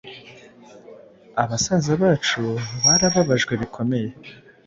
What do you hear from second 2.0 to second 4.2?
bacu barababajwe bikomeye